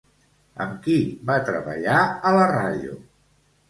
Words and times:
Amb 0.65 0.79
qui 0.87 0.95
va 1.31 1.37
treballar 1.51 2.03
a 2.33 2.37
la 2.41 2.53
ràdio? 2.57 3.01